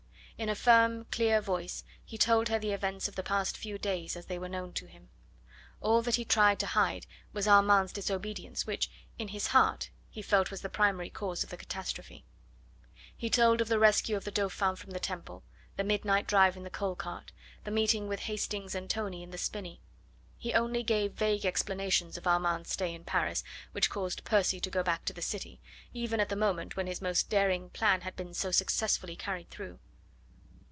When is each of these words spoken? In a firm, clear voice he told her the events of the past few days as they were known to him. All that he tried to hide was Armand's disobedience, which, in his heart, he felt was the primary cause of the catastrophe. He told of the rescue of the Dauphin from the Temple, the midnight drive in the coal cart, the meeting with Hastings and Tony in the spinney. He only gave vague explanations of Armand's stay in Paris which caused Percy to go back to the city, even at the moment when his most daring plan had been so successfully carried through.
In 0.43 0.49
a 0.49 0.55
firm, 0.55 1.05
clear 1.11 1.39
voice 1.39 1.83
he 2.03 2.17
told 2.17 2.49
her 2.49 2.57
the 2.57 2.71
events 2.71 3.07
of 3.07 3.13
the 3.15 3.21
past 3.21 3.55
few 3.55 3.77
days 3.77 4.15
as 4.17 4.25
they 4.25 4.39
were 4.39 4.49
known 4.49 4.73
to 4.73 4.87
him. 4.87 5.09
All 5.81 6.01
that 6.01 6.15
he 6.15 6.25
tried 6.25 6.57
to 6.61 6.65
hide 6.65 7.05
was 7.31 7.47
Armand's 7.47 7.93
disobedience, 7.93 8.65
which, 8.65 8.89
in 9.19 9.27
his 9.27 9.45
heart, 9.45 9.91
he 10.09 10.23
felt 10.23 10.49
was 10.49 10.61
the 10.61 10.67
primary 10.69 11.11
cause 11.11 11.43
of 11.43 11.51
the 11.51 11.57
catastrophe. 11.57 12.25
He 13.15 13.29
told 13.29 13.61
of 13.61 13.67
the 13.67 13.77
rescue 13.77 14.17
of 14.17 14.23
the 14.23 14.31
Dauphin 14.31 14.75
from 14.75 14.89
the 14.89 14.99
Temple, 14.99 15.43
the 15.77 15.83
midnight 15.83 16.25
drive 16.25 16.57
in 16.57 16.63
the 16.63 16.71
coal 16.71 16.95
cart, 16.95 17.31
the 17.63 17.69
meeting 17.69 18.07
with 18.07 18.21
Hastings 18.21 18.73
and 18.73 18.89
Tony 18.89 19.21
in 19.21 19.29
the 19.29 19.37
spinney. 19.37 19.79
He 20.39 20.55
only 20.55 20.81
gave 20.81 21.11
vague 21.13 21.45
explanations 21.45 22.17
of 22.17 22.25
Armand's 22.25 22.71
stay 22.71 22.95
in 22.95 23.03
Paris 23.03 23.43
which 23.73 23.91
caused 23.91 24.23
Percy 24.23 24.59
to 24.59 24.71
go 24.71 24.81
back 24.81 25.05
to 25.05 25.13
the 25.13 25.21
city, 25.21 25.61
even 25.93 26.19
at 26.19 26.29
the 26.29 26.35
moment 26.35 26.75
when 26.75 26.87
his 26.87 26.99
most 26.99 27.29
daring 27.29 27.69
plan 27.69 28.01
had 28.01 28.15
been 28.15 28.33
so 28.33 28.49
successfully 28.49 29.15
carried 29.15 29.51
through. 29.51 29.77